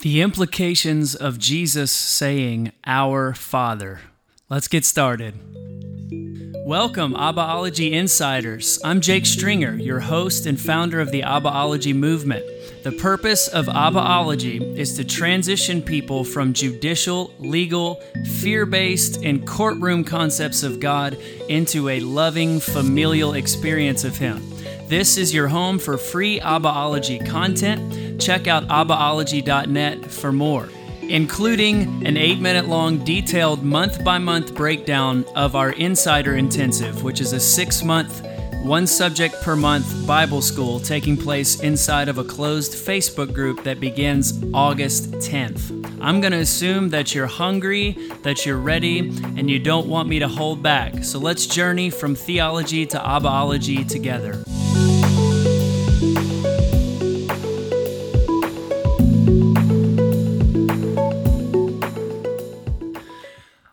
The 0.00 0.22
implications 0.22 1.14
of 1.14 1.38
Jesus 1.38 1.92
saying, 1.92 2.72
Our 2.86 3.34
Father. 3.34 4.00
Let's 4.48 4.66
get 4.66 4.86
started. 4.86 5.34
Welcome, 6.64 7.12
Abbaology 7.12 7.92
Insiders. 7.92 8.78
I'm 8.82 9.02
Jake 9.02 9.26
Stringer, 9.26 9.74
your 9.74 10.00
host 10.00 10.46
and 10.46 10.58
founder 10.58 11.00
of 11.00 11.10
the 11.10 11.20
Abbaology 11.20 11.94
movement. 11.94 12.42
The 12.82 12.92
purpose 12.92 13.46
of 13.48 13.66
Abbaology 13.66 14.74
is 14.74 14.94
to 14.94 15.04
transition 15.04 15.82
people 15.82 16.24
from 16.24 16.54
judicial, 16.54 17.34
legal, 17.38 18.02
fear 18.40 18.64
based, 18.64 19.22
and 19.22 19.46
courtroom 19.46 20.04
concepts 20.04 20.62
of 20.62 20.80
God 20.80 21.18
into 21.50 21.90
a 21.90 22.00
loving, 22.00 22.58
familial 22.58 23.34
experience 23.34 24.04
of 24.04 24.16
Him. 24.16 24.42
This 24.88 25.18
is 25.18 25.34
your 25.34 25.46
home 25.46 25.78
for 25.78 25.98
free 25.98 26.40
Abbaology 26.40 27.24
content. 27.24 28.09
Check 28.20 28.46
out 28.46 28.68
abbaology.net 28.68 30.10
for 30.10 30.30
more, 30.30 30.68
including 31.00 32.06
an 32.06 32.18
eight 32.18 32.38
minute 32.38 32.68
long 32.68 33.02
detailed 33.02 33.64
month 33.64 34.04
by 34.04 34.18
month 34.18 34.54
breakdown 34.54 35.24
of 35.34 35.56
our 35.56 35.70
Insider 35.70 36.36
Intensive, 36.36 37.02
which 37.02 37.22
is 37.22 37.32
a 37.32 37.40
six 37.40 37.82
month, 37.82 38.22
one 38.62 38.86
subject 38.86 39.40
per 39.40 39.56
month 39.56 40.06
Bible 40.06 40.42
school 40.42 40.78
taking 40.78 41.16
place 41.16 41.60
inside 41.60 42.10
of 42.10 42.18
a 42.18 42.24
closed 42.24 42.72
Facebook 42.74 43.32
group 43.32 43.64
that 43.64 43.80
begins 43.80 44.38
August 44.52 45.12
10th. 45.12 45.98
I'm 46.02 46.20
going 46.20 46.32
to 46.32 46.40
assume 46.40 46.90
that 46.90 47.14
you're 47.14 47.26
hungry, 47.26 47.92
that 48.22 48.44
you're 48.44 48.58
ready, 48.58 48.98
and 48.98 49.50
you 49.50 49.58
don't 49.58 49.88
want 49.88 50.10
me 50.10 50.18
to 50.18 50.28
hold 50.28 50.62
back. 50.62 51.04
So 51.04 51.18
let's 51.18 51.46
journey 51.46 51.88
from 51.88 52.14
theology 52.14 52.84
to 52.84 52.98
Abbaology 52.98 53.88
together. 53.88 54.44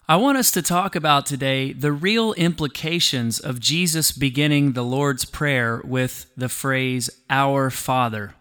I 0.09 0.16
want 0.16 0.38
us 0.38 0.52
to 0.52 0.61
talk 0.61 0.95
about 0.95 1.25
today 1.25 1.73
the 1.73 1.91
real 1.91 2.31
implications 2.36 3.41
of 3.41 3.59
Jesus 3.59 4.13
beginning 4.13 4.72
the 4.72 4.86
Lord's 4.86 5.25
Prayer 5.25 5.81
with 5.83 6.31
the 6.38 6.47
phrase, 6.47 7.09
Our 7.30 7.69
Father. 7.69 8.33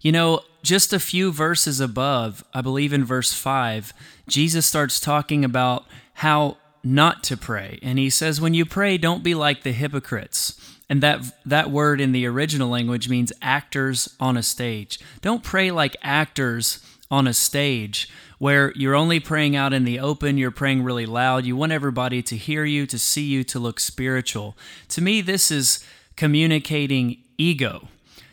You 0.00 0.10
know, 0.10 0.40
just 0.64 0.92
a 0.92 0.98
few 0.98 1.30
verses 1.30 1.78
above, 1.78 2.42
I 2.52 2.60
believe 2.60 2.92
in 2.92 3.04
verse 3.04 3.32
5, 3.32 3.92
Jesus 4.26 4.66
starts 4.66 4.98
talking 4.98 5.44
about 5.44 5.84
how 6.14 6.56
not 6.82 7.22
to 7.24 7.36
pray. 7.36 7.78
And 7.82 8.00
he 8.00 8.10
says, 8.10 8.40
When 8.40 8.52
you 8.52 8.66
pray, 8.66 8.98
don't 8.98 9.22
be 9.22 9.36
like 9.36 9.62
the 9.62 9.70
hypocrites. 9.70 10.58
And 10.88 11.00
that, 11.04 11.22
that 11.46 11.70
word 11.70 12.00
in 12.00 12.10
the 12.10 12.26
original 12.26 12.68
language 12.68 13.08
means 13.08 13.32
actors 13.40 14.12
on 14.18 14.36
a 14.36 14.42
stage. 14.42 14.98
Don't 15.20 15.44
pray 15.44 15.70
like 15.70 15.96
actors 16.02 16.84
on 17.12 17.28
a 17.28 17.34
stage 17.34 18.08
where 18.38 18.72
you're 18.74 18.96
only 18.96 19.20
praying 19.20 19.54
out 19.54 19.72
in 19.72 19.84
the 19.84 20.00
open, 20.00 20.38
you're 20.38 20.50
praying 20.50 20.82
really 20.82 21.06
loud, 21.06 21.44
you 21.44 21.54
want 21.54 21.70
everybody 21.70 22.22
to 22.22 22.36
hear 22.36 22.64
you, 22.64 22.86
to 22.86 22.98
see 22.98 23.22
you, 23.22 23.44
to 23.44 23.58
look 23.60 23.78
spiritual. 23.78 24.56
To 24.88 25.00
me, 25.00 25.20
this 25.20 25.50
is 25.50 25.84
communicating 26.16 27.18
ego. 27.38 27.86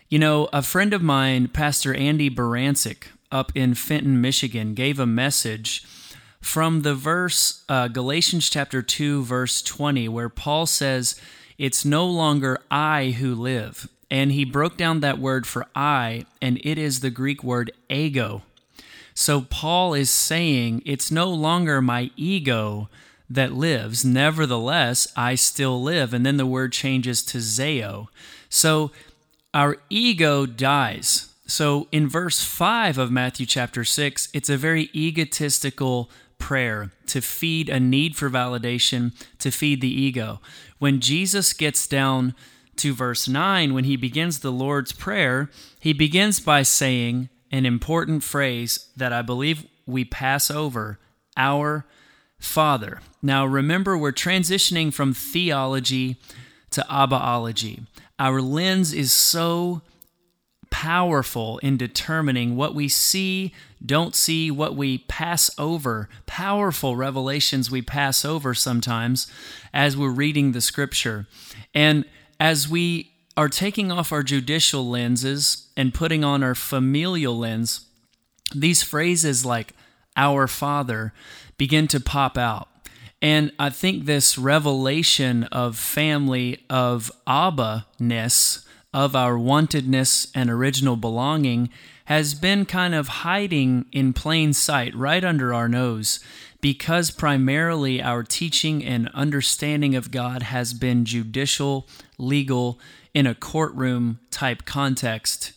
You 0.08 0.18
know, 0.18 0.50
a 0.52 0.64
friend 0.64 0.94
of 0.94 1.04
mine, 1.04 1.50
Pastor 1.50 1.94
Andy 1.94 2.30
Barancic, 2.30 3.04
up 3.32 3.52
in 3.54 3.76
Fenton, 3.76 4.20
Michigan, 4.20 4.74
gave 4.74 4.98
a 4.98 5.06
message 5.06 5.84
from 6.42 6.82
the 6.82 6.96
verse, 6.96 7.64
uh, 7.70 7.90
Galatians 7.90 8.50
chapter 8.50 8.82
2, 8.82 9.24
verse 9.24 9.62
20, 9.62 10.08
where 10.08 10.30
Paul 10.30 10.66
says, 10.66 11.20
It's 11.58 11.86
no 11.86 12.08
longer 12.08 12.60
I 12.72 13.16
who 13.20 13.36
live. 13.36 13.90
And 14.10 14.32
he 14.32 14.44
broke 14.46 14.78
down 14.78 15.02
that 15.02 15.20
word 15.20 15.46
for 15.46 15.68
I, 15.76 16.26
and 16.42 16.60
it 16.64 16.80
is 16.80 17.02
the 17.02 17.12
Greek 17.12 17.44
word 17.44 17.72
ego. 17.90 18.42
So 19.20 19.42
Paul 19.42 19.96
is 19.96 20.10
saying, 20.10 20.82
It's 20.86 21.12
no 21.12 21.30
longer 21.30 21.82
my 21.82 22.10
ego 22.16 22.88
that 23.30 23.52
lives. 23.52 24.06
Nevertheless, 24.06 25.12
I 25.14 25.36
still 25.36 25.84
live. 25.84 26.14
And 26.14 26.26
then 26.26 26.38
the 26.38 26.46
word 26.46 26.72
changes 26.72 27.22
to 27.24 27.40
zeo. 27.40 28.08
So 28.48 28.92
our 29.54 29.76
ego 29.90 30.46
dies. 30.46 31.34
So 31.46 31.90
in 31.92 32.08
verse 32.08 32.42
5 32.42 32.98
of 32.98 33.12
Matthew 33.12 33.46
chapter 33.46 33.84
6, 33.84 34.30
it's 34.34 34.50
a 34.50 34.56
very 34.56 34.90
egotistical 34.96 36.10
prayer 36.38 36.92
to 37.08 37.20
feed 37.20 37.68
a 37.68 37.78
need 37.78 38.16
for 38.16 38.30
validation, 38.30 39.12
to 39.40 39.52
feed 39.52 39.82
the 39.82 39.94
ego. 39.94 40.40
When 40.78 41.02
Jesus 41.02 41.52
gets 41.52 41.88
down 41.88 42.36
to 42.78 42.94
verse 42.94 43.28
9, 43.28 43.74
when 43.74 43.84
he 43.84 43.98
begins 43.98 44.40
the 44.40 44.54
Lord's 44.54 44.94
Prayer, 44.94 45.52
he 45.78 45.92
begins 45.92 46.40
by 46.40 46.62
saying, 46.62 47.28
an 47.52 47.66
important 47.66 48.24
phrase 48.24 48.90
that 48.96 49.14
I 49.14 49.22
believe 49.22 49.66
we 49.86 50.06
pass 50.06 50.52
over 50.52 51.00
our 51.36 51.86
Father. 52.40 53.02
Now, 53.22 53.46
remember, 53.46 53.98
we're 53.98 54.12
transitioning 54.12 54.94
from 54.94 55.14
theology 55.14 56.18
to 56.72 56.86
Abbaology. 56.90 57.86
Our 58.18 58.42
lens 58.42 58.94
is 58.94 59.12
so 59.12 59.82
powerful 60.70 61.58
in 61.60 61.78
determining 61.78 62.56
what 62.56 62.76
we 62.76 62.88
see, 62.88 63.54
don't 63.86 64.16
see, 64.16 64.52
what 64.52 64.76
we 64.76 65.00
pass 65.00 65.50
over. 65.58 66.08
Powerful 66.26 66.96
revelations 66.96 67.72
we 67.72 67.82
pass 67.82 68.24
over 68.24 68.54
sometimes 68.54 69.28
as 69.74 69.98
we're 69.98 70.10
reading 70.10 70.52
the 70.52 70.62
scripture. 70.62 71.26
And 71.74 72.06
as 72.40 72.70
we 72.70 73.12
are 73.40 73.48
taking 73.48 73.90
off 73.90 74.12
our 74.12 74.22
judicial 74.22 74.90
lenses 74.90 75.70
and 75.78 75.94
putting 75.94 76.26
on 76.26 76.44
our 76.44 76.54
familial 76.54 77.38
lens, 77.38 77.86
these 78.54 78.84
phrases 78.84 79.46
like 79.46 79.74
our 80.18 80.46
Father 80.46 81.14
begin 81.58 81.88
to 81.88 82.02
pop 82.02 82.38
out. 82.38 82.68
And 83.22 83.54
I 83.58 83.70
think 83.70 84.04
this 84.04 84.38
revelation 84.38 85.46
of 85.46 85.78
family, 85.78 86.66
of 86.70 87.14
Abba 87.26 87.86
ness, 87.98 88.66
of 88.94 89.16
our 89.16 89.36
wantedness 89.36 90.30
and 90.36 90.50
original 90.50 90.98
belonging, 90.98 91.70
has 92.06 92.34
been 92.34 92.66
kind 92.66 92.94
of 92.94 93.08
hiding 93.08 93.86
in 93.94 94.12
plain 94.12 94.52
sight 94.52 94.94
right 94.94 95.24
under 95.24 95.54
our 95.54 95.70
nose 95.70 96.20
because 96.62 97.12
primarily 97.12 98.02
our 98.02 98.24
teaching 98.24 98.84
and 98.84 99.10
understanding 99.14 99.96
of 99.96 100.12
God 100.12 100.44
has 100.44 100.74
been 100.74 101.06
judicial, 101.06 101.88
legal, 102.18 102.80
in 103.14 103.26
a 103.26 103.36
courtroom 103.36 104.20
type 104.30 104.66
context, 104.66 105.54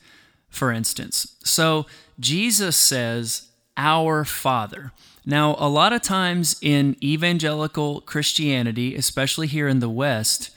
for 0.48 0.72
instance. 0.72 1.36
So 1.44 1.86
Jesus 2.18 2.76
says, 2.76 3.48
Our 3.76 4.24
Father. 4.24 4.92
Now, 5.24 5.54
a 5.58 5.68
lot 5.68 5.92
of 5.92 6.02
times 6.02 6.56
in 6.60 6.96
evangelical 7.02 8.00
Christianity, 8.00 8.96
especially 8.96 9.46
here 9.46 9.68
in 9.68 9.78
the 9.80 9.88
West, 9.88 10.50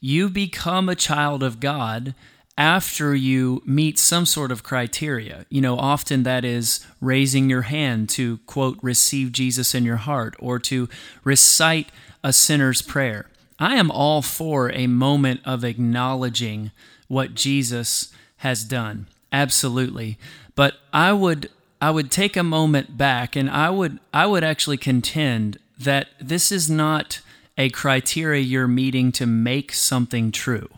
you 0.00 0.28
become 0.28 0.88
a 0.88 0.96
child 0.96 1.42
of 1.42 1.60
God 1.60 2.14
after 2.60 3.14
you 3.14 3.62
meet 3.64 3.98
some 3.98 4.26
sort 4.26 4.52
of 4.52 4.62
criteria. 4.62 5.46
You 5.48 5.62
know, 5.62 5.78
often 5.78 6.24
that 6.24 6.44
is 6.44 6.86
raising 7.00 7.48
your 7.48 7.62
hand 7.62 8.10
to, 8.10 8.36
quote, 8.44 8.78
receive 8.82 9.32
Jesus 9.32 9.74
in 9.74 9.86
your 9.86 9.96
heart 9.96 10.36
or 10.38 10.58
to 10.58 10.86
recite 11.24 11.90
a 12.22 12.34
sinner's 12.34 12.82
prayer. 12.82 13.30
I 13.58 13.76
am 13.76 13.90
all 13.90 14.20
for 14.20 14.70
a 14.72 14.86
moment 14.88 15.40
of 15.46 15.64
acknowledging 15.64 16.70
what 17.08 17.34
Jesus 17.34 18.12
has 18.36 18.62
done. 18.62 19.06
Absolutely. 19.32 20.18
But 20.54 20.74
I 20.92 21.14
would 21.14 21.48
I 21.80 21.90
would 21.90 22.10
take 22.10 22.36
a 22.36 22.42
moment 22.42 22.98
back 22.98 23.36
and 23.36 23.48
I 23.48 23.70
would 23.70 24.00
I 24.12 24.26
would 24.26 24.44
actually 24.44 24.76
contend 24.76 25.58
that 25.78 26.08
this 26.20 26.52
is 26.52 26.68
not 26.68 27.22
a 27.56 27.70
criteria 27.70 28.42
you're 28.42 28.68
meeting 28.68 29.12
to 29.12 29.24
make 29.24 29.72
something 29.72 30.30
true. 30.30 30.68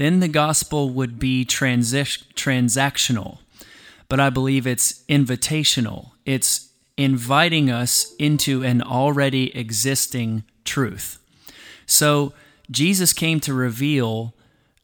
Then 0.00 0.20
the 0.20 0.28
gospel 0.28 0.88
would 0.88 1.18
be 1.18 1.44
transactional. 1.44 3.38
But 4.08 4.18
I 4.18 4.30
believe 4.30 4.66
it's 4.66 5.04
invitational. 5.10 6.12
It's 6.24 6.70
inviting 6.96 7.70
us 7.70 8.14
into 8.18 8.62
an 8.62 8.80
already 8.80 9.54
existing 9.54 10.44
truth. 10.64 11.18
So 11.84 12.32
Jesus 12.70 13.12
came 13.12 13.40
to 13.40 13.52
reveal 13.52 14.32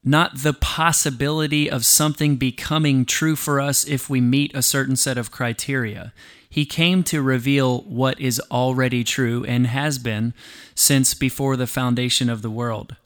not 0.04 0.42
the 0.42 0.52
possibility 0.52 1.70
of 1.70 1.86
something 1.86 2.36
becoming 2.36 3.06
true 3.06 3.36
for 3.36 3.58
us 3.58 3.86
if 3.86 4.10
we 4.10 4.20
meet 4.20 4.54
a 4.54 4.60
certain 4.60 4.96
set 4.96 5.16
of 5.16 5.30
criteria. 5.30 6.12
He 6.50 6.66
came 6.66 7.02
to 7.04 7.22
reveal 7.22 7.80
what 7.84 8.20
is 8.20 8.38
already 8.50 9.02
true 9.02 9.46
and 9.46 9.66
has 9.66 9.98
been 9.98 10.34
since 10.74 11.14
before 11.14 11.56
the 11.56 11.66
foundation 11.66 12.28
of 12.28 12.42
the 12.42 12.50
world. 12.50 12.96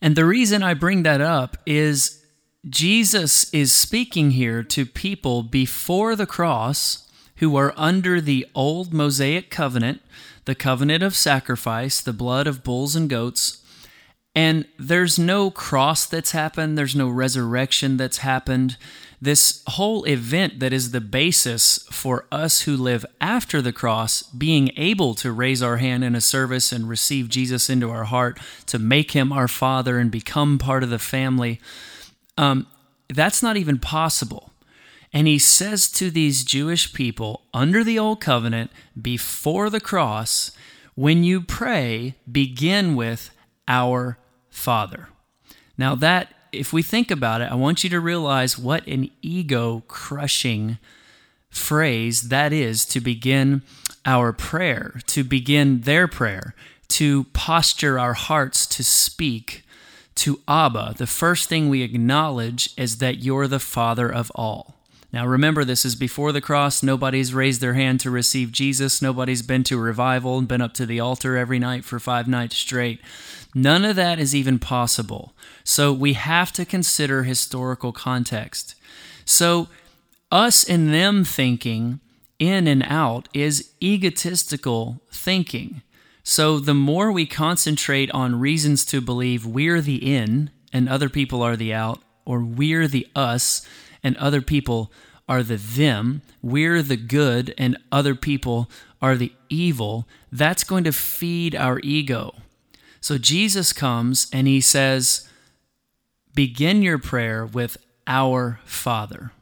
And 0.00 0.14
the 0.14 0.24
reason 0.24 0.62
I 0.62 0.74
bring 0.74 1.02
that 1.02 1.20
up 1.20 1.56
is 1.66 2.24
Jesus 2.68 3.52
is 3.52 3.72
speaking 3.72 4.32
here 4.32 4.62
to 4.62 4.86
people 4.86 5.42
before 5.42 6.16
the 6.16 6.26
cross 6.26 7.08
who 7.36 7.56
are 7.56 7.72
under 7.76 8.20
the 8.20 8.46
old 8.54 8.92
Mosaic 8.92 9.50
covenant, 9.50 10.02
the 10.44 10.54
covenant 10.54 11.02
of 11.02 11.14
sacrifice, 11.14 12.00
the 12.00 12.12
blood 12.12 12.46
of 12.46 12.64
bulls 12.64 12.96
and 12.96 13.08
goats. 13.08 13.57
And 14.34 14.66
there's 14.78 15.18
no 15.18 15.50
cross 15.50 16.06
that's 16.06 16.32
happened, 16.32 16.78
there's 16.78 16.94
no 16.94 17.08
resurrection 17.08 17.96
that's 17.96 18.18
happened. 18.18 18.76
This 19.20 19.62
whole 19.66 20.04
event 20.04 20.60
that 20.60 20.72
is 20.72 20.92
the 20.92 21.00
basis 21.00 21.78
for 21.90 22.26
us 22.30 22.60
who 22.60 22.76
live 22.76 23.04
after 23.20 23.60
the 23.60 23.72
cross 23.72 24.22
being 24.22 24.70
able 24.76 25.14
to 25.16 25.32
raise 25.32 25.60
our 25.60 25.78
hand 25.78 26.04
in 26.04 26.14
a 26.14 26.20
service 26.20 26.70
and 26.70 26.88
receive 26.88 27.28
Jesus 27.28 27.68
into 27.68 27.90
our 27.90 28.04
heart, 28.04 28.38
to 28.66 28.78
make 28.78 29.10
him 29.12 29.32
our 29.32 29.48
Father 29.48 29.98
and 29.98 30.10
become 30.10 30.56
part 30.56 30.84
of 30.84 30.90
the 30.90 31.00
family, 31.00 31.60
um, 32.36 32.68
that's 33.08 33.42
not 33.42 33.56
even 33.56 33.78
possible. 33.78 34.52
And 35.12 35.26
he 35.26 35.38
says 35.38 35.90
to 35.92 36.10
these 36.10 36.44
Jewish 36.44 36.92
people 36.92 37.42
under 37.52 37.82
the 37.82 37.98
old 37.98 38.20
covenant, 38.20 38.70
before 39.00 39.68
the 39.70 39.80
cross, 39.80 40.52
when 40.94 41.24
you 41.24 41.40
pray, 41.40 42.14
begin 42.30 42.94
with 42.94 43.30
our 43.68 44.18
Father. 44.50 45.08
Now, 45.76 45.94
that, 45.94 46.34
if 46.50 46.72
we 46.72 46.82
think 46.82 47.10
about 47.10 47.40
it, 47.40 47.52
I 47.52 47.54
want 47.54 47.84
you 47.84 47.90
to 47.90 48.00
realize 48.00 48.58
what 48.58 48.86
an 48.88 49.10
ego 49.22 49.84
crushing 49.86 50.78
phrase 51.50 52.28
that 52.28 52.52
is 52.52 52.84
to 52.86 53.00
begin 53.00 53.62
our 54.04 54.32
prayer, 54.32 55.00
to 55.06 55.22
begin 55.22 55.82
their 55.82 56.08
prayer, 56.08 56.54
to 56.88 57.24
posture 57.32 57.98
our 57.98 58.14
hearts 58.14 58.66
to 58.66 58.82
speak 58.82 59.62
to 60.16 60.40
Abba. 60.48 60.94
The 60.96 61.06
first 61.06 61.48
thing 61.48 61.68
we 61.68 61.82
acknowledge 61.82 62.70
is 62.76 62.98
that 62.98 63.22
you're 63.22 63.46
the 63.46 63.60
Father 63.60 64.12
of 64.12 64.32
all. 64.34 64.77
Now, 65.10 65.26
remember, 65.26 65.64
this 65.64 65.86
is 65.86 65.94
before 65.94 66.32
the 66.32 66.40
cross. 66.40 66.82
Nobody's 66.82 67.32
raised 67.32 67.62
their 67.62 67.74
hand 67.74 68.00
to 68.00 68.10
receive 68.10 68.52
Jesus. 68.52 69.00
Nobody's 69.00 69.40
been 69.40 69.64
to 69.64 69.78
revival 69.78 70.38
and 70.38 70.46
been 70.46 70.60
up 70.60 70.74
to 70.74 70.86
the 70.86 71.00
altar 71.00 71.36
every 71.36 71.58
night 71.58 71.84
for 71.84 71.98
five 71.98 72.28
nights 72.28 72.56
straight. 72.56 73.00
None 73.54 73.86
of 73.86 73.96
that 73.96 74.18
is 74.18 74.34
even 74.34 74.58
possible. 74.58 75.32
So 75.64 75.92
we 75.92 76.12
have 76.12 76.52
to 76.52 76.66
consider 76.66 77.22
historical 77.22 77.92
context. 77.92 78.74
So, 79.24 79.68
us 80.30 80.62
and 80.62 80.92
them 80.92 81.24
thinking 81.24 82.00
in 82.38 82.66
and 82.66 82.82
out 82.86 83.28
is 83.32 83.72
egotistical 83.82 85.00
thinking. 85.10 85.82
So, 86.22 86.58
the 86.58 86.74
more 86.74 87.10
we 87.10 87.24
concentrate 87.24 88.10
on 88.10 88.38
reasons 88.38 88.84
to 88.86 89.00
believe 89.00 89.46
we're 89.46 89.80
the 89.80 90.14
in 90.14 90.50
and 90.70 90.86
other 90.86 91.08
people 91.08 91.42
are 91.42 91.56
the 91.56 91.72
out, 91.72 92.02
or 92.26 92.40
we're 92.40 92.86
the 92.86 93.06
us 93.16 93.66
and 94.08 94.16
other 94.16 94.40
people 94.40 94.90
are 95.28 95.42
the 95.42 95.56
them, 95.56 96.22
we're 96.42 96.82
the 96.82 96.96
good 96.96 97.54
and 97.58 97.76
other 97.92 98.14
people 98.14 98.70
are 99.02 99.14
the 99.14 99.32
evil, 99.50 100.08
that's 100.32 100.64
going 100.64 100.84
to 100.84 100.92
feed 100.92 101.54
our 101.54 101.78
ego. 101.80 102.34
So 103.00 103.18
Jesus 103.18 103.74
comes 103.74 104.26
and 104.32 104.46
he 104.46 104.62
says, 104.62 105.28
Begin 106.34 106.82
your 106.82 106.98
prayer 106.98 107.44
with 107.44 107.76
our 108.06 108.60
Father. 108.64 109.32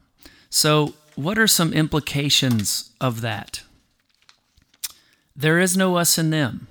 So, 0.49 0.93
what 1.15 1.37
are 1.39 1.47
some 1.47 1.73
implications 1.73 2.91
of 2.99 3.21
that? 3.21 3.63
There 5.35 5.59
is 5.59 5.77
no 5.77 5.95
us 5.95 6.17
and 6.17 6.33
them. 6.33 6.67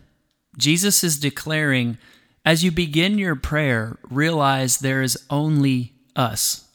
Jesus 0.59 1.03
is 1.03 1.19
declaring, 1.19 1.99
as 2.45 2.63
you 2.63 2.71
begin 2.71 3.19
your 3.19 3.35
prayer, 3.35 3.99
realize 4.09 4.79
there 4.79 5.03
is 5.03 5.19
only 5.31 5.93
us. 6.15 6.66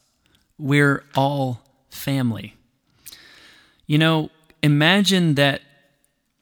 We're 0.61 1.03
all 1.15 1.63
family. 1.89 2.55
You 3.87 3.97
know, 3.97 4.29
imagine 4.61 5.33
that 5.35 5.61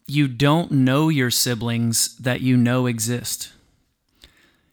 you 0.08 0.28
don't 0.28 0.72
know 0.72 1.08
your 1.08 1.32
siblings 1.32 2.18
that 2.18 2.42
you 2.42 2.58
know 2.58 2.86
exist. 2.86 3.54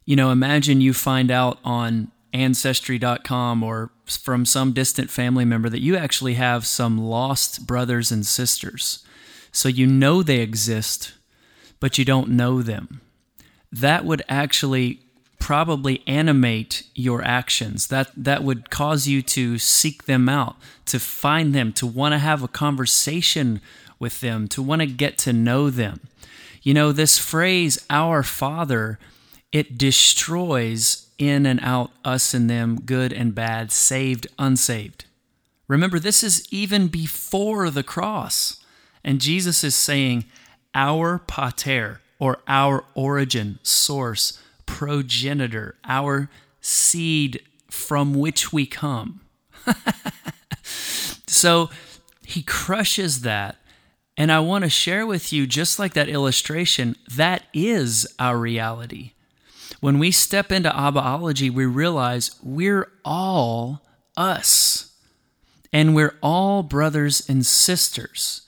You 0.04 0.16
know, 0.16 0.30
imagine 0.30 0.80
you 0.80 0.92
find 0.92 1.30
out 1.30 1.58
on 1.64 2.10
ancestry.com 2.32 3.62
or 3.62 3.90
from 4.06 4.44
some 4.44 4.72
distant 4.72 5.10
family 5.10 5.44
member 5.44 5.68
that 5.68 5.80
you 5.80 5.96
actually 5.96 6.34
have 6.34 6.66
some 6.66 6.98
lost 6.98 7.66
brothers 7.66 8.10
and 8.10 8.26
sisters. 8.26 9.04
So 9.52 9.68
you 9.68 9.86
know 9.86 10.24
they 10.24 10.40
exist, 10.40 11.12
but 11.78 11.98
you 11.98 12.04
don't 12.04 12.30
know 12.30 12.62
them. 12.62 13.00
That 13.70 14.04
would 14.04 14.22
actually 14.28 15.05
probably 15.38 16.02
animate 16.06 16.84
your 16.94 17.22
actions. 17.22 17.88
That 17.88 18.10
that 18.16 18.42
would 18.42 18.70
cause 18.70 19.06
you 19.06 19.22
to 19.22 19.58
seek 19.58 20.04
them 20.04 20.28
out, 20.28 20.56
to 20.86 20.98
find 20.98 21.54
them, 21.54 21.72
to 21.74 21.86
want 21.86 22.12
to 22.12 22.18
have 22.18 22.42
a 22.42 22.48
conversation 22.48 23.60
with 23.98 24.20
them, 24.20 24.48
to 24.48 24.62
want 24.62 24.80
to 24.80 24.86
get 24.86 25.18
to 25.18 25.32
know 25.32 25.70
them. 25.70 26.00
You 26.62 26.74
know, 26.74 26.92
this 26.92 27.18
phrase 27.18 27.84
our 27.90 28.22
father, 28.22 28.98
it 29.52 29.78
destroys 29.78 31.06
in 31.18 31.46
and 31.46 31.60
out 31.62 31.90
us 32.04 32.34
and 32.34 32.50
them, 32.50 32.80
good 32.84 33.12
and 33.12 33.34
bad, 33.34 33.72
saved, 33.72 34.26
unsaved. 34.38 35.04
Remember, 35.68 35.98
this 35.98 36.22
is 36.22 36.46
even 36.50 36.88
before 36.88 37.70
the 37.70 37.82
cross. 37.82 38.62
And 39.02 39.20
Jesus 39.20 39.64
is 39.64 39.74
saying, 39.74 40.24
our 40.74 41.18
pater, 41.18 42.00
or 42.18 42.38
our 42.48 42.84
origin, 42.94 43.58
source, 43.62 44.40
progenitor, 44.66 45.76
our 45.84 46.28
seed 46.60 47.42
from 47.70 48.14
which 48.14 48.52
we 48.52 48.66
come. 48.66 49.20
so 51.26 51.70
he 52.24 52.42
crushes 52.42 53.20
that. 53.22 53.56
And 54.16 54.32
I 54.32 54.40
want 54.40 54.64
to 54.64 54.70
share 54.70 55.06
with 55.06 55.32
you, 55.32 55.46
just 55.46 55.78
like 55.78 55.94
that 55.94 56.08
illustration, 56.08 56.96
that 57.14 57.44
is 57.52 58.06
our 58.18 58.38
reality. 58.38 59.12
When 59.80 59.98
we 59.98 60.10
step 60.10 60.50
into 60.50 60.70
Abbaology, 60.70 61.50
we 61.50 61.66
realize 61.66 62.30
we're 62.42 62.90
all 63.04 63.82
us. 64.16 64.92
And 65.72 65.94
we're 65.94 66.16
all 66.22 66.62
brothers 66.62 67.28
and 67.28 67.44
sisters. 67.44 68.42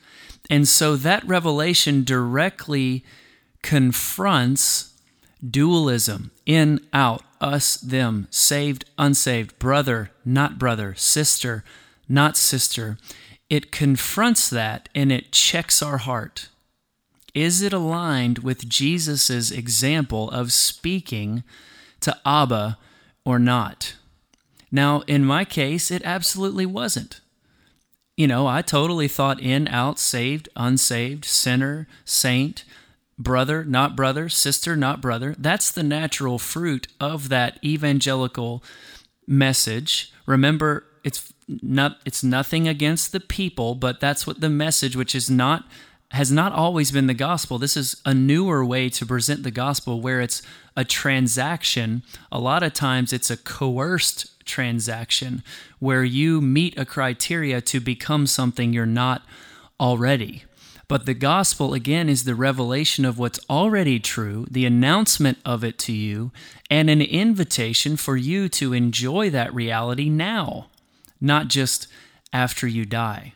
And 0.49 0.67
so 0.67 0.97
that 0.97 1.26
revelation 1.26 2.05
directly 2.05 3.05
confronts 3.62 4.94
dualism 5.46 6.31
in, 6.46 6.81
out, 6.93 7.23
us, 7.40 7.76
them, 7.76 8.26
saved, 8.31 8.85
unsaved, 8.96 9.58
brother, 9.58 10.11
not 10.25 10.58
brother, 10.58 10.94
sister, 10.96 11.64
not 12.08 12.37
sister. 12.37 12.99
It 13.49 13.73
confronts 13.73 14.50
that 14.50 14.88
and 14.94 15.12
it 15.12 15.32
checks 15.32 15.82
our 15.82 15.99
heart. 15.99 16.49
Is 17.35 17.62
it 17.62 17.73
aligned 17.73 18.38
with 18.38 18.69
Jesus' 18.69 19.50
example 19.50 20.31
of 20.31 20.52
speaking 20.52 21.44
to 22.00 22.17
Abba 22.26 22.79
or 23.25 23.38
not? 23.38 23.94
Now, 24.70 25.02
in 25.06 25.25
my 25.25 25.44
case, 25.44 25.90
it 25.90 26.02
absolutely 26.05 26.67
wasn't. 26.67 27.20
You 28.17 28.26
know, 28.26 28.46
I 28.46 28.62
totally 28.62 29.06
thought 29.06 29.40
in, 29.40 29.69
out, 29.69 29.99
saved, 29.99 30.49
unsaved, 30.56 31.25
sinner, 31.25 31.87
saint, 32.04 32.64
brother, 33.19 33.65
not 33.65 33.97
brother, 33.97 34.29
sister, 34.29 34.77
not 34.77 35.01
brother. 35.01 35.35
That's 35.39 35.71
the 35.71 35.83
natural 35.83 36.39
fruit 36.39 36.87
of 37.01 37.29
that 37.29 37.59
evangelical 37.65 38.63
message. 39.27 40.13
Remember, 40.27 40.85
it's 41.05 41.33
not 41.49 41.99
it's 42.05 42.23
nothing 42.23 42.69
against 42.69 43.13
the 43.13 43.21
people, 43.21 43.75
but 43.75 44.01
that's 44.01 44.27
what 44.27 44.41
the 44.41 44.51
message 44.51 44.97
which 44.97 45.15
is 45.15 45.31
not 45.31 45.65
has 46.13 46.33
not 46.33 46.53
always 46.53 46.91
been 46.91 47.07
the 47.07 47.15
gospel. 47.15 47.59
This 47.59 47.77
is 47.77 48.01
a 48.05 48.15
newer 48.15 48.65
way 48.65 48.89
to 48.91 49.05
present 49.05 49.43
the 49.43 49.51
gospel 49.51 50.01
where 50.01 50.21
it's 50.21 50.41
a 50.75 50.85
transaction. 50.85 52.03
A 52.33 52.39
lot 52.39 52.63
of 52.63 52.73
times 52.73 53.13
it's 53.13 53.31
a 53.31 53.37
coerced 53.37 54.45
transaction 54.47 55.43
where 55.79 56.05
you 56.05 56.41
meet 56.41 56.79
a 56.79 56.87
criteria 56.87 57.61
to 57.61 57.81
become 57.81 58.27
something 58.27 58.73
you're 58.73 58.87
not 58.87 59.23
already. 59.79 60.45
But 60.88 61.04
the 61.04 61.14
gospel, 61.14 61.75
again, 61.75 62.09
is 62.09 62.25
the 62.25 62.35
revelation 62.35 63.04
of 63.04 63.18
what's 63.18 63.38
already 63.50 64.00
true, 64.00 64.47
the 64.50 64.64
announcement 64.64 65.37
of 65.45 65.62
it 65.62 65.78
to 65.80 65.92
you, 65.92 66.33
and 66.71 66.88
an 66.88 67.02
invitation 67.02 67.99
for 67.99 68.16
you 68.16 68.49
to 68.50 68.73
enjoy 68.73 69.28
that 69.30 69.54
reality 69.54 70.09
now, 70.09 70.68
not 71.21 71.49
just 71.49 71.88
after 72.33 72.66
you 72.66 72.87
die. 72.87 73.35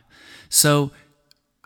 So 0.49 0.91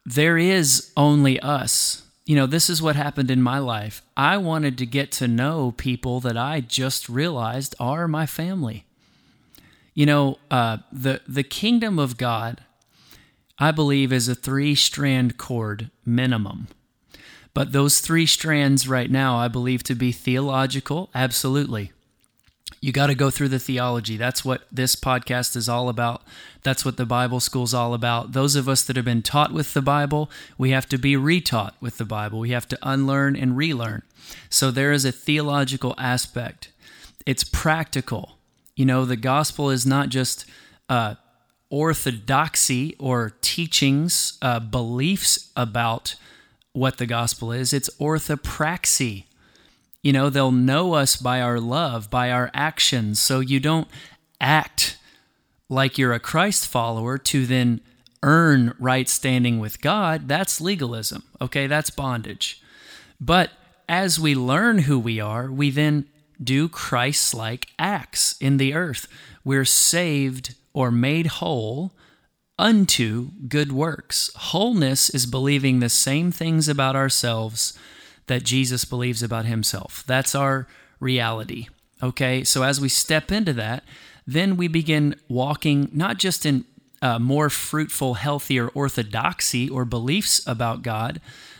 there 0.05 0.37
is 0.37 0.91
only 0.97 1.39
us. 1.39 2.03
You 2.25 2.35
know, 2.35 2.45
this 2.45 2.69
is 2.69 2.81
what 2.81 2.97
happened 2.97 3.31
in 3.31 3.41
my 3.41 3.59
life. 3.59 4.01
I 4.17 4.35
wanted 4.35 4.77
to 4.79 4.85
get 4.85 5.13
to 5.13 5.27
know 5.27 5.73
people 5.77 6.19
that 6.19 6.35
I 6.35 6.59
just 6.59 7.07
realized 7.07 7.75
are 7.79 8.09
my 8.09 8.25
family. 8.25 8.85
You 9.93 10.05
know, 10.05 10.37
uh, 10.51 10.77
the 10.91 11.21
the 11.27 11.43
kingdom 11.43 11.97
of 11.97 12.17
God 12.17 12.61
I 13.59 13.71
believe, 13.71 14.13
is 14.13 14.27
a 14.27 14.35
three 14.35 14.75
strand 14.75 15.37
cord 15.37 15.89
minimum. 16.05 16.67
But 17.53 17.71
those 17.71 17.99
three 18.01 18.27
strands 18.27 18.87
right 18.87 19.09
now, 19.09 19.37
I 19.37 19.47
believe 19.47 19.81
to 19.83 19.95
be 19.95 20.11
theological, 20.11 21.09
absolutely. 21.15 21.91
You 22.79 22.91
got 22.91 23.07
to 23.07 23.15
go 23.15 23.31
through 23.31 23.47
the 23.47 23.57
theology. 23.57 24.17
That's 24.17 24.45
what 24.45 24.67
this 24.71 24.95
podcast 24.95 25.55
is 25.55 25.67
all 25.67 25.89
about. 25.89 26.21
That's 26.61 26.85
what 26.85 26.97
the 26.97 27.05
Bible 27.07 27.39
school's 27.39 27.73
all 27.73 27.95
about. 27.95 28.33
Those 28.33 28.55
of 28.55 28.69
us 28.69 28.83
that 28.83 28.95
have 28.95 29.05
been 29.05 29.23
taught 29.23 29.51
with 29.51 29.73
the 29.73 29.81
Bible, 29.81 30.29
we 30.59 30.69
have 30.69 30.87
to 30.89 30.99
be 30.99 31.15
retaught 31.15 31.71
with 31.81 31.97
the 31.97 32.05
Bible. 32.05 32.37
We 32.37 32.51
have 32.51 32.67
to 32.67 32.77
unlearn 32.83 33.35
and 33.35 33.57
relearn. 33.57 34.03
So 34.49 34.69
there 34.69 34.91
is 34.91 35.05
a 35.05 35.11
theological 35.11 35.95
aspect. 35.97 36.71
it's 37.25 37.43
practical. 37.43 38.37
You 38.75 38.85
know, 38.85 39.03
the 39.03 39.17
gospel 39.17 39.69
is 39.71 39.85
not 39.85 40.09
just 40.09 40.45
uh, 40.87 41.15
orthodoxy 41.69 42.95
or 42.99 43.33
teachings, 43.41 44.37
uh, 44.41 44.59
beliefs 44.59 45.51
about 45.55 46.15
what 46.73 46.97
the 46.97 47.05
gospel 47.05 47.51
is, 47.51 47.73
it's 47.73 47.89
orthopraxy. 47.99 49.25
You 50.03 50.13
know, 50.13 50.29
they'll 50.29 50.51
know 50.51 50.93
us 50.93 51.15
by 51.15 51.41
our 51.41 51.59
love, 51.59 52.09
by 52.09 52.31
our 52.31 52.51
actions. 52.53 53.19
So 53.19 53.39
you 53.39 53.59
don't 53.59 53.87
act 54.39 54.97
like 55.69 55.97
you're 55.97 56.13
a 56.13 56.19
Christ 56.19 56.67
follower 56.67 57.17
to 57.17 57.45
then 57.45 57.81
earn 58.23 58.73
right 58.79 59.09
standing 59.09 59.59
with 59.59 59.81
God. 59.81 60.27
That's 60.27 60.61
legalism. 60.61 61.23
Okay, 61.41 61.67
that's 61.67 61.89
bondage. 61.89 62.61
But 63.19 63.51
as 63.89 64.19
we 64.19 64.35
learn 64.35 64.79
who 64.79 64.99
we 64.99 65.19
are, 65.19 65.51
we 65.51 65.71
then 65.71 66.05
do 66.41 66.69
Christ 66.69 67.33
like 67.33 67.67
acts 67.79 68.35
in 68.39 68.57
the 68.57 68.73
earth. 68.73 69.07
We're 69.43 69.65
saved 69.65 70.55
or 70.77 70.91
made 70.91 71.25
whole 71.25 71.91
unto 72.59 73.31
good 73.47 73.71
works. 73.71 74.29
Wholeness 74.35 75.09
is 75.09 75.25
believing 75.25 75.79
the 75.79 75.89
same 75.89 76.31
things 76.31 76.69
about 76.69 76.95
ourselves 76.95 77.75
that 78.27 78.43
Jesus 78.43 78.85
believes 78.85 79.23
about 79.23 79.45
himself. 79.45 80.03
That's 80.05 80.35
our 80.35 80.67
reality. 80.99 81.67
Okay, 82.03 82.43
so 82.43 82.61
as 82.61 82.79
we 82.79 82.89
step 82.89 83.31
into 83.31 83.53
that, 83.53 83.83
then 84.27 84.55
we 84.55 84.67
begin 84.67 85.15
walking 85.27 85.89
not 85.91 86.19
just 86.19 86.45
in 86.45 86.63
uh, 87.01 87.17
more 87.17 87.49
fruitful, 87.49 88.13
healthier 88.15 88.67
orthodoxy 88.69 89.67
or 89.67 89.83
beliefs 89.83 90.45
about 90.45 90.83
God, 90.83 91.19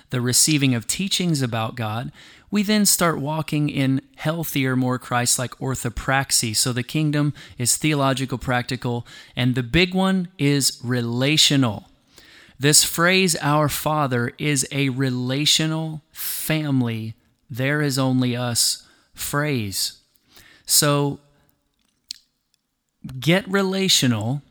the 0.09 0.21
receiving 0.21 0.73
of 0.73 0.87
teachings 0.87 1.41
about 1.41 1.75
God, 1.75 2.11
we 2.49 2.63
then 2.63 2.85
start 2.85 3.19
walking 3.19 3.69
in 3.69 4.01
healthier, 4.15 4.75
more 4.75 4.97
Christ 4.97 5.37
like 5.37 5.51
orthopraxy. 5.57 6.55
So 6.55 6.71
the 6.71 6.83
kingdom 6.83 7.33
is 7.57 7.75
theological, 7.77 8.37
practical, 8.37 9.05
and 9.35 9.53
the 9.53 9.63
big 9.63 9.93
one 9.93 10.29
is 10.37 10.79
relational. 10.83 11.89
This 12.59 12.83
phrase, 12.83 13.35
our 13.41 13.69
Father, 13.69 14.31
is 14.37 14.67
a 14.71 14.89
relational 14.89 16.01
family. 16.11 17.13
There 17.49 17.81
is 17.81 17.99
only 17.99 18.35
us 18.35 18.87
phrase. 19.13 19.99
So 20.65 21.19
get 23.19 23.47
relational 23.47 24.41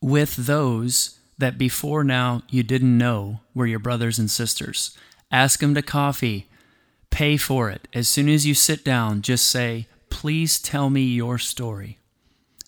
with 0.00 0.36
those 0.36 1.18
that 1.38 1.58
before 1.58 2.04
now 2.04 2.42
you 2.48 2.62
didn't 2.62 2.96
know 2.96 3.40
were 3.54 3.66
your 3.66 3.78
brothers 3.78 4.18
and 4.18 4.30
sisters. 4.30 4.96
Ask 5.30 5.60
them 5.60 5.74
to 5.74 5.82
coffee, 5.82 6.48
pay 7.10 7.36
for 7.36 7.70
it. 7.70 7.88
As 7.92 8.08
soon 8.08 8.28
as 8.28 8.46
you 8.46 8.54
sit 8.54 8.84
down, 8.84 9.22
just 9.22 9.46
say, 9.46 9.86
Please 10.10 10.60
tell 10.60 10.90
me 10.90 11.02
your 11.02 11.38
story. 11.38 11.98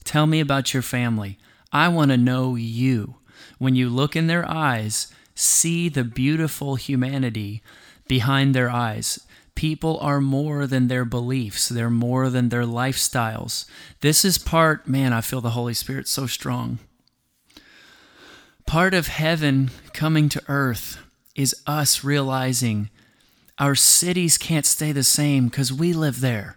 Tell 0.04 0.26
me 0.26 0.40
about 0.40 0.74
your 0.74 0.82
family. 0.82 1.38
I 1.72 1.88
want 1.88 2.10
to 2.10 2.16
know 2.16 2.54
you. 2.54 3.16
When 3.58 3.74
you 3.74 3.88
look 3.88 4.16
in 4.16 4.26
their 4.26 4.48
eyes, 4.48 5.12
see 5.34 5.88
the 5.88 6.04
beautiful 6.04 6.76
humanity 6.76 7.62
behind 8.08 8.54
their 8.54 8.70
eyes. 8.70 9.20
People 9.54 9.98
are 10.00 10.20
more 10.20 10.66
than 10.66 10.88
their 10.88 11.04
beliefs, 11.04 11.68
they're 11.68 11.88
more 11.88 12.28
than 12.28 12.50
their 12.50 12.64
lifestyles. 12.64 13.64
This 14.00 14.24
is 14.24 14.38
part, 14.38 14.86
man, 14.86 15.12
I 15.12 15.22
feel 15.22 15.40
the 15.40 15.50
Holy 15.50 15.74
Spirit 15.74 16.08
so 16.08 16.26
strong. 16.26 16.78
Part 18.66 18.94
of 18.94 19.06
heaven 19.06 19.70
coming 19.92 20.28
to 20.28 20.42
earth 20.48 20.98
is 21.36 21.54
us 21.68 22.02
realizing 22.02 22.90
our 23.58 23.76
cities 23.76 24.36
can't 24.36 24.66
stay 24.66 24.90
the 24.90 25.04
same 25.04 25.46
because 25.46 25.72
we 25.72 25.92
live 25.92 26.20
there. 26.20 26.56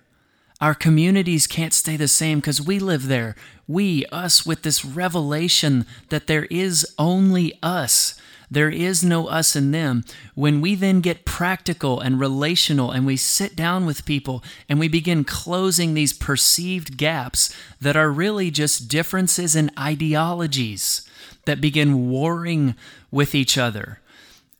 Our 0.59 0.73
communities 0.73 1.45
can't 1.45 1.71
stay 1.71 1.97
the 1.97 2.07
same 2.07 2.39
because 2.39 2.61
we 2.61 2.79
live 2.79 3.07
there. 3.07 3.35
We, 3.67 4.05
us, 4.07 4.43
with 4.43 4.63
this 4.63 4.83
revelation 4.83 5.85
that 6.09 6.25
there 6.25 6.45
is 6.45 6.85
only 6.97 7.57
us. 7.61 8.19
There 8.49 8.71
is 8.71 9.03
no 9.03 9.27
us 9.27 9.55
and 9.55 9.71
them. 9.71 10.03
When 10.33 10.61
we 10.61 10.73
then 10.73 11.01
get 11.01 11.25
practical 11.25 11.99
and 11.99 12.19
relational 12.19 12.89
and 12.89 13.05
we 13.05 13.17
sit 13.17 13.55
down 13.55 13.85
with 13.85 14.03
people 14.03 14.43
and 14.67 14.79
we 14.79 14.87
begin 14.87 15.23
closing 15.23 15.93
these 15.93 16.11
perceived 16.11 16.97
gaps 16.97 17.55
that 17.79 17.95
are 17.95 18.09
really 18.11 18.49
just 18.49 18.87
differences 18.87 19.55
in 19.55 19.69
ideologies 19.77 21.07
that 21.49 21.59
begin 21.61 22.09
warring 22.09 22.75
with 23.11 23.35
each 23.35 23.57
other. 23.57 23.99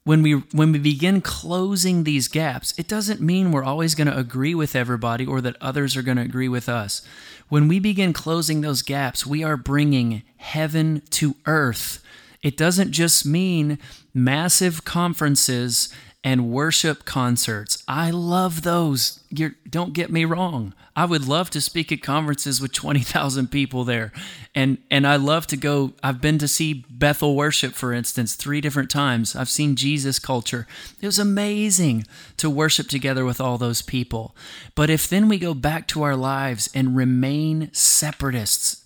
When 0.04 0.24
we 0.24 0.34
when 0.34 0.72
we 0.72 0.80
begin 0.80 1.22
closing 1.22 2.04
these 2.04 2.28
gaps, 2.28 2.74
it 2.78 2.88
doesn't 2.88 3.22
mean 3.22 3.52
we're 3.52 3.64
always 3.64 3.96
going 3.96 4.08
to 4.08 4.18
agree 4.18 4.56
with 4.56 4.76
everybody 4.76 5.26
or 5.26 5.40
that 5.42 5.56
others 5.62 5.96
are 5.96 6.02
going 6.02 6.18
to 6.18 6.24
agree 6.24 6.50
with 6.50 6.68
us. 6.68 7.02
When 7.48 7.68
we 7.68 7.80
begin 7.80 8.12
closing 8.14 8.62
those 8.62 8.82
gaps, 8.82 9.26
we 9.26 9.44
are 9.44 9.58
bringing 9.58 10.24
heaven 10.38 11.04
to 11.12 11.36
earth 11.46 12.04
it 12.42 12.56
doesn't 12.56 12.92
just 12.92 13.26
mean 13.26 13.80
massive 14.14 14.86
conferences 14.86 15.94
and 16.24 16.52
worship 16.52 17.06
concerts. 17.06 17.82
I 17.88 18.12
love 18.12 18.64
those. 18.64 19.22
You're, 19.30 19.56
don't 19.70 19.94
get 19.94 20.12
me 20.12 20.26
wrong. 20.26 20.74
I 20.96 21.06
would 21.06 21.26
love 21.26 21.50
to 21.52 21.62
speak 21.62 21.94
at 21.94 22.02
conferences 22.02 22.60
with 22.60 22.74
20,000 22.74 23.50
people 23.50 23.86
there. 23.86 24.12
And 24.54 24.80
and 24.92 25.08
I 25.08 25.16
love 25.16 25.48
to 25.48 25.56
go 25.56 25.94
I've 26.04 26.20
been 26.20 26.38
to 26.40 26.48
see 26.48 26.86
Bethel 26.90 27.36
worship 27.36 27.74
for 27.74 27.94
instance 27.94 28.36
3 28.36 28.60
different 28.60 28.90
times. 28.90 29.34
I've 29.34 29.48
seen 29.50 29.78
Jesus 29.78 30.20
culture. 30.20 30.68
It 31.00 31.06
was 31.06 31.18
amazing 31.18 32.06
to 32.36 32.50
worship 32.50 32.88
together 32.88 33.24
with 33.24 33.40
all 33.40 33.58
those 33.58 33.82
people. 33.82 34.36
But 34.76 34.90
if 34.90 35.08
then 35.08 35.30
we 35.30 35.40
go 35.40 35.54
back 35.54 35.88
to 35.90 36.04
our 36.04 36.18
lives 36.18 36.70
and 36.74 36.98
remain 36.98 37.70
separatists, 37.72 38.79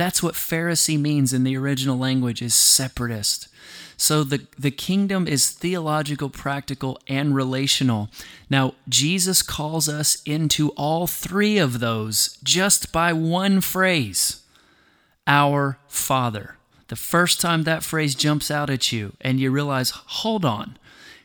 that's 0.00 0.22
what 0.22 0.34
Pharisee 0.34 0.98
means 0.98 1.34
in 1.34 1.44
the 1.44 1.58
original 1.58 1.98
language 1.98 2.40
is 2.40 2.54
separatist. 2.54 3.48
So 3.98 4.24
the, 4.24 4.46
the 4.58 4.70
kingdom 4.70 5.28
is 5.28 5.50
theological, 5.50 6.30
practical, 6.30 6.98
and 7.06 7.34
relational. 7.34 8.08
Now, 8.48 8.72
Jesus 8.88 9.42
calls 9.42 9.90
us 9.90 10.22
into 10.24 10.70
all 10.70 11.06
three 11.06 11.58
of 11.58 11.80
those 11.80 12.38
just 12.42 12.92
by 12.92 13.12
one 13.12 13.60
phrase 13.60 14.40
Our 15.26 15.76
Father. 15.86 16.56
The 16.88 16.96
first 16.96 17.38
time 17.38 17.64
that 17.64 17.84
phrase 17.84 18.14
jumps 18.14 18.50
out 18.50 18.70
at 18.70 18.90
you 18.90 19.12
and 19.20 19.38
you 19.38 19.50
realize, 19.50 19.90
hold 19.90 20.46
on, 20.46 20.78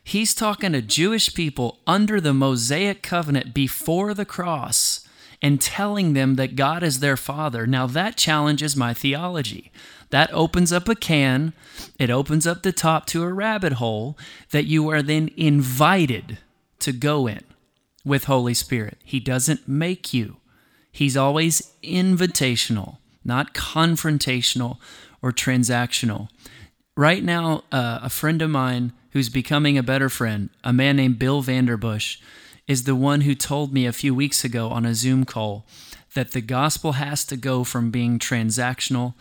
he's 0.04 0.36
talking 0.36 0.74
to 0.74 0.82
Jewish 0.82 1.34
people 1.34 1.80
under 1.88 2.20
the 2.20 2.34
Mosaic 2.34 3.02
covenant 3.02 3.54
before 3.54 4.14
the 4.14 4.26
cross 4.26 5.05
and 5.46 5.62
telling 5.62 6.14
them 6.14 6.38
that 6.38 6.56
God 6.56 6.82
is 6.82 7.02
their 7.02 7.16
father. 7.16 7.68
Now, 7.68 7.86
that 7.86 8.18
challenges 8.18 8.76
my 8.76 8.96
theology. 8.96 9.72
That 10.10 10.34
opens 10.34 10.74
up 10.74 10.90
a 10.90 10.96
can, 10.96 11.54
it 12.00 12.10
opens 12.10 12.48
up 12.48 12.64
the 12.64 12.72
top 12.72 13.06
to 13.08 13.22
a 13.22 13.32
rabbit 13.32 13.74
hole 13.74 14.18
that 14.50 14.66
you 14.66 14.90
are 14.90 15.04
then 15.04 15.30
invited 15.38 16.40
to 16.80 16.92
go 16.92 17.28
in 17.28 17.42
with 18.04 18.24
Holy 18.24 18.56
Spirit. 18.56 18.98
He 19.04 19.20
doesn't 19.20 19.68
make 19.68 20.16
you, 20.16 20.38
He's 20.92 21.16
always 21.16 21.74
invitational, 21.84 22.98
not 23.24 23.54
confrontational 23.54 24.80
or 25.22 25.32
transactional. 25.32 26.28
Right 26.98 27.24
now, 27.24 27.66
uh, 27.72 28.00
a 28.02 28.10
friend 28.10 28.42
of 28.42 28.50
mine 28.50 28.94
who's 29.12 29.30
becoming 29.30 29.78
a 29.78 29.84
better 29.84 30.10
friend, 30.10 30.50
a 30.64 30.74
man 30.74 30.96
named 30.96 31.20
Bill 31.20 31.44
Vanderbush, 31.44 32.18
is 32.68 32.84
the 32.84 32.96
one 32.96 33.22
who 33.22 33.36
told 33.36 33.74
me 33.74 33.86
a 33.86 33.94
few 33.94 34.14
weeks 34.14 34.44
ago 34.44 34.70
on 34.70 34.86
a 34.86 34.96
Zoom 34.96 35.26
call 35.26 35.66
that 36.14 36.32
the 36.32 36.42
gospel 36.42 36.94
has 36.94 37.26
to 37.26 37.38
go 37.38 37.64
from 37.64 37.92
being 37.92 38.18
transactional 38.18 39.14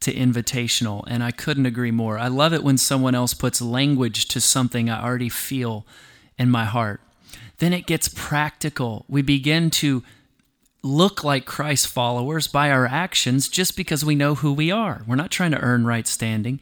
to 0.00 0.12
invitational. 0.12 1.04
And 1.06 1.22
I 1.22 1.30
couldn't 1.30 1.66
agree 1.66 1.90
more. 1.90 2.18
I 2.18 2.28
love 2.28 2.52
it 2.52 2.62
when 2.62 2.78
someone 2.78 3.14
else 3.14 3.34
puts 3.34 3.60
language 3.60 4.26
to 4.28 4.40
something 4.40 4.88
I 4.90 5.02
already 5.02 5.28
feel 5.28 5.86
in 6.38 6.50
my 6.50 6.64
heart. 6.64 7.00
Then 7.58 7.72
it 7.72 7.86
gets 7.86 8.08
practical. 8.08 9.04
We 9.08 9.22
begin 9.22 9.70
to 9.70 10.02
look 10.82 11.22
like 11.22 11.46
Christ 11.46 11.86
followers 11.86 12.48
by 12.48 12.70
our 12.70 12.86
actions 12.86 13.48
just 13.48 13.76
because 13.76 14.04
we 14.04 14.16
know 14.16 14.34
who 14.34 14.52
we 14.52 14.70
are. 14.70 15.02
We're 15.06 15.16
not 15.16 15.30
trying 15.30 15.52
to 15.52 15.60
earn 15.60 15.86
right 15.86 16.06
standing. 16.06 16.60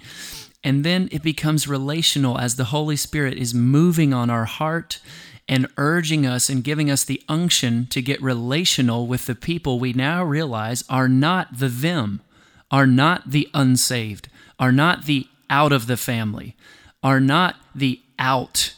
And 0.63 0.85
then 0.85 1.09
it 1.11 1.23
becomes 1.23 1.67
relational 1.67 2.39
as 2.39 2.57
the 2.57 2.65
Holy 2.65 2.97
Spirit 2.97 3.39
is 3.39 3.55
moving 3.55 4.13
on 4.13 4.29
our 4.29 4.45
heart 4.45 5.01
and 5.51 5.67
urging 5.77 6.25
us 6.25 6.49
and 6.49 6.63
giving 6.63 6.89
us 6.89 7.03
the 7.03 7.21
unction 7.29 7.85
to 7.91 8.01
get 8.01 8.23
relational 8.23 9.09
with 9.09 9.27
the 9.27 9.35
people 9.35 9.81
we 9.81 9.93
now 9.93 10.23
realize 10.23 10.85
are 10.89 11.09
not 11.09 11.59
the 11.59 11.67
them, 11.67 12.23
are 12.71 12.87
not 12.87 13.33
the 13.33 13.49
unsaved, 13.53 14.29
are 14.61 14.71
not 14.71 15.07
the 15.07 15.27
out 15.51 15.73
of 15.73 15.89
the 15.89 15.97
family, 15.97 16.55
are 17.03 17.19
not 17.19 17.57
the 17.75 18.01
out 18.17 18.77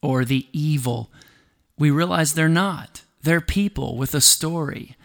or 0.00 0.24
the 0.24 0.46
evil. 0.50 1.10
We 1.78 1.90
realize 1.90 2.32
they're 2.32 2.48
not. 2.48 3.02
They're 3.22 3.42
people 3.42 3.98
with 3.98 4.14
a 4.14 4.22
story, 4.22 4.96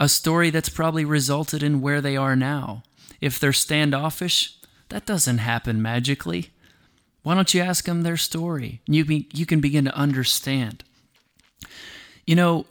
a 0.00 0.08
story 0.08 0.50
that's 0.50 0.68
probably 0.68 1.04
resulted 1.04 1.62
in 1.62 1.80
where 1.80 2.00
they 2.00 2.16
are 2.16 2.34
now. 2.34 2.82
If 3.20 3.38
they're 3.38 3.52
standoffish, 3.52 4.58
that 4.88 5.06
doesn't 5.06 5.38
happen 5.38 5.80
magically. 5.80 6.50
Why 7.22 7.34
don't 7.34 7.52
you 7.52 7.60
ask 7.60 7.84
them 7.84 8.02
their 8.02 8.16
story? 8.16 8.80
You, 8.86 9.04
be, 9.04 9.28
you 9.32 9.46
can 9.46 9.60
begin 9.60 9.84
to 9.84 9.94
understand. 9.94 10.84
You 12.26 12.34
know, 12.34 12.66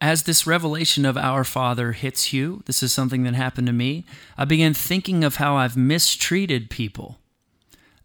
as 0.00 0.24
this 0.24 0.46
revelation 0.46 1.06
of 1.06 1.16
our 1.16 1.44
Father 1.44 1.92
hits 1.92 2.32
you, 2.32 2.62
this 2.66 2.82
is 2.82 2.92
something 2.92 3.22
that 3.22 3.34
happened 3.34 3.68
to 3.68 3.72
me, 3.72 4.04
I 4.36 4.44
began 4.44 4.74
thinking 4.74 5.22
of 5.22 5.36
how 5.36 5.56
I've 5.56 5.76
mistreated 5.76 6.70
people. 6.70 7.18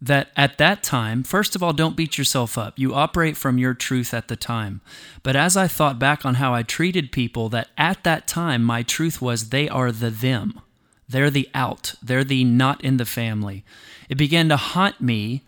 That 0.00 0.28
at 0.36 0.58
that 0.58 0.84
time, 0.84 1.24
first 1.24 1.56
of 1.56 1.62
all, 1.62 1.72
don't 1.72 1.96
beat 1.96 2.16
yourself 2.16 2.56
up. 2.56 2.78
You 2.78 2.94
operate 2.94 3.36
from 3.36 3.58
your 3.58 3.74
truth 3.74 4.14
at 4.14 4.28
the 4.28 4.36
time. 4.36 4.80
But 5.24 5.34
as 5.34 5.56
I 5.56 5.66
thought 5.66 5.98
back 5.98 6.24
on 6.24 6.36
how 6.36 6.54
I 6.54 6.62
treated 6.62 7.10
people, 7.10 7.48
that 7.48 7.70
at 7.76 8.04
that 8.04 8.28
time, 8.28 8.62
my 8.62 8.84
truth 8.84 9.20
was 9.20 9.48
they 9.48 9.68
are 9.68 9.90
the 9.90 10.10
them. 10.10 10.60
They're 11.08 11.30
the 11.30 11.48
out. 11.52 11.94
They're 12.00 12.22
the 12.22 12.44
not 12.44 12.84
in 12.84 12.98
the 12.98 13.04
family. 13.04 13.64
It 14.08 14.16
began 14.16 14.48
to 14.50 14.56
haunt 14.56 15.00
me 15.00 15.42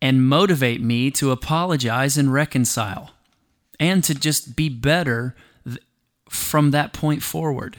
and 0.00 0.26
motivate 0.26 0.80
me 0.80 1.10
to 1.10 1.30
apologize 1.30 2.18
and 2.18 2.32
reconcile 2.32 3.12
and 3.80 4.04
to 4.04 4.14
just 4.14 4.56
be 4.56 4.68
better 4.68 5.34
from 6.28 6.70
that 6.70 6.92
point 6.92 7.22
forward. 7.22 7.78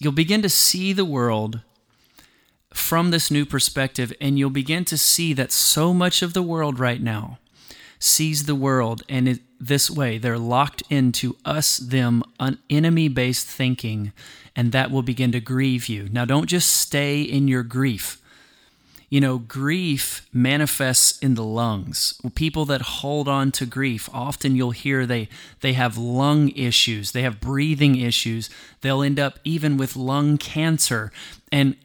You'll 0.00 0.12
begin 0.12 0.42
to 0.42 0.48
see 0.48 0.92
the 0.92 1.04
world 1.04 1.60
from 2.74 3.10
this 3.10 3.30
new 3.30 3.46
perspective, 3.46 4.12
and 4.20 4.38
you'll 4.38 4.50
begin 4.50 4.84
to 4.86 4.98
see 4.98 5.32
that 5.32 5.52
so 5.52 5.94
much 5.94 6.20
of 6.22 6.34
the 6.34 6.42
world 6.42 6.78
right 6.78 7.00
now 7.00 7.38
sees 7.98 8.44
the 8.44 8.54
world 8.54 9.02
and 9.08 9.28
it, 9.28 9.40
this 9.58 9.90
way. 9.90 10.18
They're 10.18 10.38
locked 10.38 10.82
into 10.90 11.36
us 11.44 11.78
them 11.78 12.22
an 12.38 12.58
enemy 12.68 13.08
based 13.08 13.46
thinking 13.46 14.12
and 14.54 14.72
that 14.72 14.90
will 14.90 15.02
begin 15.02 15.32
to 15.32 15.40
grieve 15.40 15.88
you. 15.88 16.08
Now 16.10 16.24
don't 16.24 16.46
just 16.46 16.70
stay 16.70 17.22
in 17.22 17.48
your 17.48 17.62
grief 17.62 18.20
you 19.08 19.20
know, 19.20 19.38
grief 19.38 20.26
manifests 20.32 21.18
in 21.20 21.34
the 21.34 21.44
lungs. 21.44 22.20
People 22.34 22.64
that 22.66 22.82
hold 22.82 23.28
on 23.28 23.52
to 23.52 23.66
grief, 23.66 24.08
often 24.12 24.56
you'll 24.56 24.72
hear 24.72 25.06
they 25.06 25.28
they 25.60 25.74
have 25.74 25.96
lung 25.96 26.50
issues, 26.50 27.12
they 27.12 27.22
have 27.22 27.40
breathing 27.40 27.96
issues. 27.96 28.50
They'll 28.80 29.02
end 29.02 29.20
up 29.20 29.38
even 29.44 29.76
with 29.76 29.96
lung 29.96 30.38
cancer. 30.38 31.12
And 31.52 31.76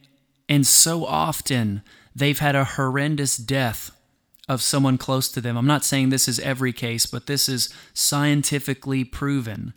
and 0.50 0.66
so 0.66 1.06
often 1.06 1.84
they've 2.16 2.40
had 2.40 2.56
a 2.56 2.66
horrendous 2.66 3.38
death 3.38 3.92
of 4.50 4.62
someone 4.62 4.98
close 4.98 5.32
to 5.32 5.42
them. 5.42 5.56
I'm 5.56 5.68
not 5.68 5.86
saying 5.86 6.10
this 6.10 6.28
is 6.28 6.40
every 6.40 6.74
case, 6.74 7.06
but 7.06 7.28
this 7.28 7.48
is 7.48 7.70
scientifically 7.94 9.04
proven. 9.04 9.74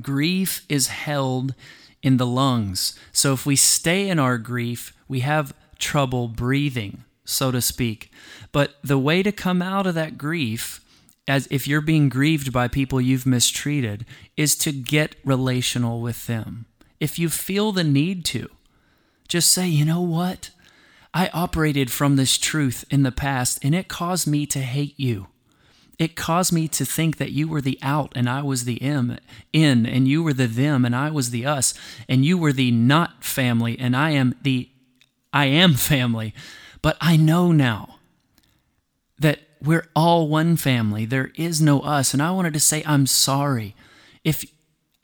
Grief 0.00 0.64
is 0.68 0.88
held 0.88 1.54
in 2.02 2.18
the 2.18 2.26
lungs. 2.26 2.98
So 3.12 3.32
if 3.32 3.46
we 3.46 3.56
stay 3.56 4.08
in 4.08 4.18
our 4.18 4.38
grief, 4.38 4.92
we 5.08 5.20
have 5.20 5.54
trouble 5.82 6.28
breathing, 6.28 7.04
so 7.24 7.50
to 7.50 7.60
speak. 7.60 8.10
But 8.52 8.76
the 8.82 8.98
way 8.98 9.22
to 9.22 9.32
come 9.32 9.60
out 9.60 9.86
of 9.86 9.94
that 9.96 10.16
grief, 10.16 10.80
as 11.28 11.46
if 11.50 11.68
you're 11.68 11.82
being 11.82 12.08
grieved 12.08 12.52
by 12.52 12.68
people 12.68 13.00
you've 13.00 13.26
mistreated, 13.26 14.06
is 14.36 14.56
to 14.56 14.72
get 14.72 15.16
relational 15.24 16.00
with 16.00 16.26
them. 16.26 16.64
If 17.00 17.18
you 17.18 17.28
feel 17.28 17.72
the 17.72 17.84
need 17.84 18.24
to, 18.26 18.48
just 19.28 19.50
say, 19.50 19.66
you 19.66 19.84
know 19.84 20.00
what? 20.00 20.50
I 21.12 21.28
operated 21.34 21.90
from 21.90 22.16
this 22.16 22.38
truth 22.38 22.84
in 22.90 23.02
the 23.02 23.12
past, 23.12 23.58
and 23.62 23.74
it 23.74 23.88
caused 23.88 24.26
me 24.26 24.46
to 24.46 24.60
hate 24.60 24.98
you. 24.98 25.26
It 25.98 26.16
caused 26.16 26.52
me 26.52 26.68
to 26.68 26.84
think 26.84 27.18
that 27.18 27.32
you 27.32 27.46
were 27.46 27.60
the 27.60 27.78
out 27.82 28.12
and 28.16 28.28
I 28.28 28.42
was 28.42 28.64
the 28.64 28.76
in, 28.76 29.20
in, 29.52 29.86
and 29.86 30.08
you 30.08 30.22
were 30.22 30.32
the 30.32 30.46
them 30.46 30.84
and 30.84 30.96
I 30.96 31.10
was 31.10 31.30
the 31.30 31.46
us, 31.46 31.74
and 32.08 32.24
you 32.24 32.38
were 32.38 32.52
the 32.52 32.70
not 32.70 33.22
family 33.22 33.78
and 33.78 33.94
I 33.94 34.10
am 34.10 34.34
the 34.42 34.68
I 35.32 35.46
am 35.46 35.74
family. 35.74 36.34
But 36.82 36.96
I 37.00 37.16
know 37.16 37.52
now 37.52 37.98
that 39.18 39.40
we're 39.62 39.88
all 39.94 40.28
one 40.28 40.56
family. 40.56 41.04
There 41.04 41.30
is 41.36 41.62
no 41.62 41.80
us. 41.80 42.12
And 42.12 42.22
I 42.22 42.32
wanted 42.32 42.52
to 42.54 42.60
say, 42.60 42.82
I'm 42.84 43.06
sorry. 43.06 43.74
If 44.24 44.44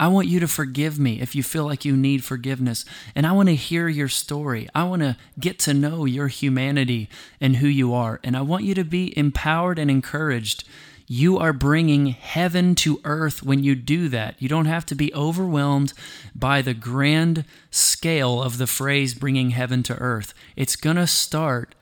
I 0.01 0.09
want 0.09 0.29
you 0.29 0.39
to 0.41 0.49
forgive 0.49 0.99
me 0.99 1.21
if 1.21 1.35
you 1.35 1.43
feel 1.43 1.65
like 1.65 1.85
you 1.85 1.97
need 1.97 2.23
forgiveness. 2.23 2.85
And 3.17 3.27
I 3.27 3.33
want 3.33 3.49
to 3.49 3.57
hear 3.57 3.89
your 3.89 4.09
story. 4.09 4.69
I 4.75 4.85
want 4.85 5.03
to 5.03 5.17
get 5.41 5.59
to 5.61 5.75
know 5.75 6.05
your 6.05 6.29
humanity 6.29 7.09
and 7.41 7.57
who 7.57 7.67
you 7.67 7.93
are. 7.95 8.21
And 8.23 8.37
I 8.37 8.43
want 8.43 8.65
you 8.65 8.75
to 8.75 8.85
be 8.85 9.17
empowered 9.19 9.79
and 9.79 9.91
encouraged 9.91 10.63
you 11.09 11.39
are 11.39 11.55
bringing 11.55 12.07
heaven 12.09 12.75
to 12.77 13.01
earth 13.03 13.43
when 13.43 13.65
you 13.65 13.75
do 13.75 14.09
that. 14.11 14.37
You 14.39 14.49
don't 14.49 14.67
have 14.67 14.85
to 14.87 14.95
be 14.95 15.13
overwhelmed 15.15 15.95
by 16.35 16.61
the 16.61 16.75
grand 16.75 17.45
scale 17.71 18.43
of 18.43 18.59
the 18.59 18.67
phrase 18.67 19.15
bringing 19.15 19.51
heaven 19.51 19.83
to 19.85 19.97
earth. 19.97 20.35
It's 20.55 20.77
going 20.77 20.97
to 20.97 21.07
start 21.07 21.75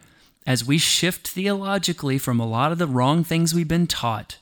as 0.47 0.65
we 0.65 0.79
shift 0.79 1.27
theologically 1.27 2.19
from 2.19 2.39
a 2.39 2.47
lot 2.47 2.71
of 2.71 2.79
the 2.79 2.87
wrong 2.87 3.25
things 3.25 3.53
we've 3.53 3.67
been 3.67 3.89
taught. 3.89 4.39